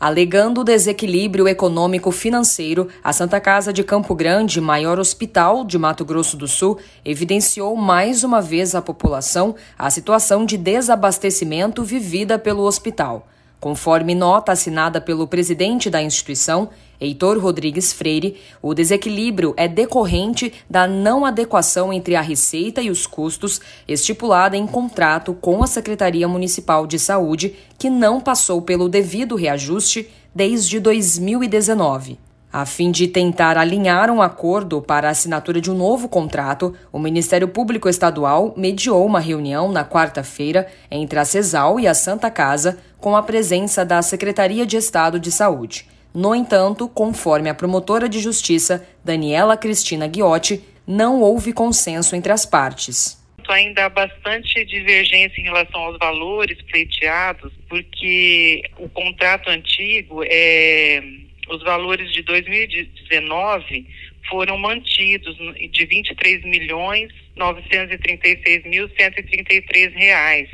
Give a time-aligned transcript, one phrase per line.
[0.00, 6.46] Alegando desequilíbrio econômico-financeiro, a Santa Casa de Campo Grande, maior hospital de Mato Grosso do
[6.46, 13.26] Sul, evidenciou mais uma vez à população a situação de desabastecimento vivida pelo hospital.
[13.60, 16.68] Conforme nota assinada pelo presidente da instituição,
[17.00, 23.06] Heitor Rodrigues Freire, o desequilíbrio é decorrente da não adequação entre a receita e os
[23.06, 29.34] custos estipulada em contrato com a Secretaria Municipal de Saúde, que não passou pelo devido
[29.34, 32.18] reajuste desde 2019.
[32.50, 36.98] A fim de tentar alinhar um acordo para a assinatura de um novo contrato, o
[36.98, 42.78] Ministério Público Estadual mediou uma reunião na quarta-feira entre a CESAL e a Santa Casa,
[43.00, 45.86] com a presença da Secretaria de Estado de Saúde.
[46.14, 52.44] No entanto, conforme a promotora de justiça, Daniela Cristina Guiotti, não houve consenso entre as
[52.44, 53.18] partes
[53.52, 61.02] ainda há bastante divergência em relação aos valores pleiteados, porque o contrato antigo é
[61.48, 63.86] os valores de 2019
[64.28, 65.34] foram mantidos
[65.70, 70.50] de 23 milhões 936 mil 133 reais.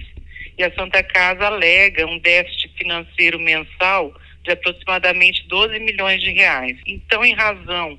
[0.56, 6.78] E a Santa Casa alega um déficit financeiro mensal de aproximadamente 12 milhões de reais.
[6.86, 7.98] Então, em razão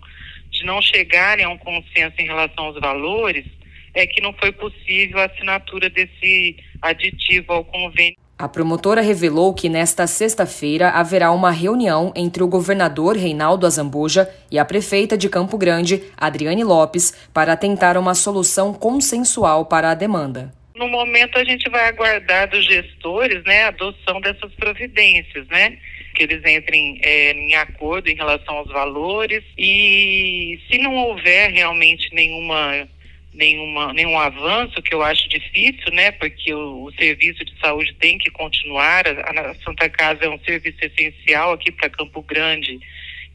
[0.50, 3.46] de não chegarem a um consenso em relação aos valores,
[3.94, 8.18] é que não foi possível a assinatura desse aditivo ao convênio.
[8.38, 14.60] A promotora revelou que nesta sexta-feira haverá uma reunião entre o governador Reinaldo Azambuja e
[14.60, 20.54] a prefeita de Campo Grande, Adriane Lopes, para tentar uma solução consensual para a demanda.
[20.76, 25.78] No momento a gente vai aguardar dos gestores, né, a adoção dessas providências, né?
[26.16, 32.10] que eles entrem é, em acordo em relação aos valores e se não houver realmente
[32.14, 32.88] nenhuma
[33.34, 36.10] nenhuma, nenhum avanço, que eu acho difícil, né?
[36.12, 39.06] Porque o, o serviço de saúde tem que continuar.
[39.06, 42.80] A, a Santa Casa é um serviço essencial aqui para Campo Grande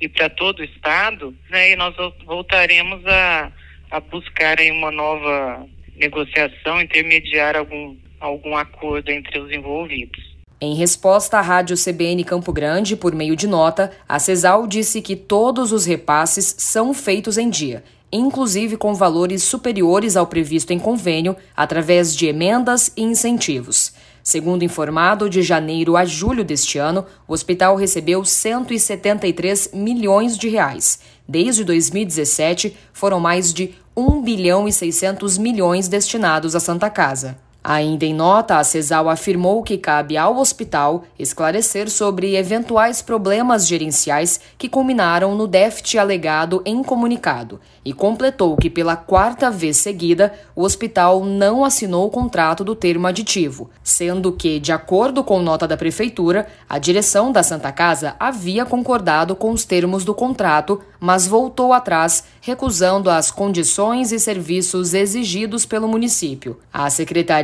[0.00, 1.72] e para todo o estado, né?
[1.72, 1.94] E nós
[2.24, 3.52] voltaremos a,
[3.90, 5.68] a buscar aí uma nova
[6.00, 10.30] negociação, intermediar algum, algum acordo entre os envolvidos.
[10.62, 15.16] Em resposta à rádio CBN Campo Grande, por meio de nota, a CESAL disse que
[15.16, 21.34] todos os repasses são feitos em dia, inclusive com valores superiores ao previsto em convênio,
[21.56, 23.94] através de emendas e incentivos.
[24.22, 31.00] Segundo informado, de janeiro a julho deste ano, o hospital recebeu 173 milhões de reais.
[31.26, 37.36] Desde 2017, foram mais de 1 bilhão e 600 milhões destinados à Santa Casa.
[37.62, 44.40] Ainda em nota, a CESAL afirmou que cabe ao hospital esclarecer sobre eventuais problemas gerenciais
[44.56, 50.62] que culminaram no déficit alegado em comunicado e completou que, pela quarta vez seguida, o
[50.62, 55.76] hospital não assinou o contrato do termo aditivo, sendo que, de acordo com nota da
[55.76, 61.72] Prefeitura, a direção da Santa Casa havia concordado com os termos do contrato, mas voltou
[61.72, 66.58] atrás, recusando as condições e serviços exigidos pelo município.
[66.72, 66.88] A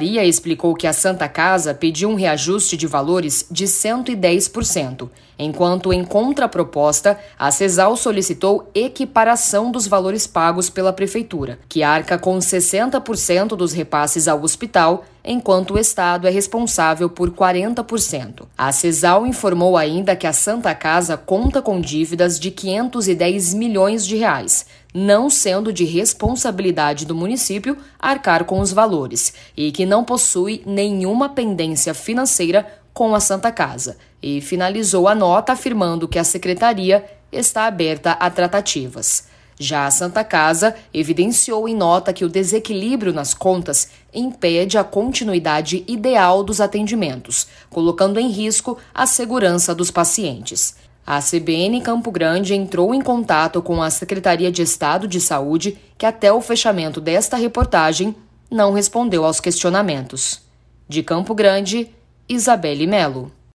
[0.06, 5.08] secretaria explicou que a Santa Casa pediu um reajuste de valores de 110%,
[5.38, 12.38] enquanto, em contraproposta, a CESAL solicitou equiparação dos valores pagos pela Prefeitura, que arca com
[12.38, 18.46] 60% dos repasses ao hospital, enquanto o Estado é responsável por 40%.
[18.56, 24.16] A CESAL informou ainda que a Santa Casa conta com dívidas de 510 milhões de
[24.16, 30.62] reais, não sendo de responsabilidade do município arcar com os valores, e que não possui
[30.64, 32.64] nenhuma pendência financeira
[32.94, 38.30] com a Santa Casa, e finalizou a nota afirmando que a secretaria está aberta a
[38.30, 39.24] tratativas.
[39.58, 45.82] Já a Santa Casa evidenciou em nota que o desequilíbrio nas contas impede a continuidade
[45.88, 50.76] ideal dos atendimentos, colocando em risco a segurança dos pacientes.
[51.06, 56.04] A CBN Campo Grande entrou em contato com a Secretaria de Estado de Saúde, que
[56.04, 58.14] até o fechamento desta reportagem
[58.50, 60.42] não respondeu aos questionamentos.
[60.88, 61.90] De Campo Grande,
[62.28, 63.36] Isabelle Melo.